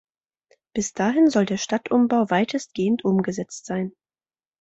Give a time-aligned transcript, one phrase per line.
[0.73, 3.93] Bis dahin soll der Stadtumbau weitestgehend umgesetzt sein.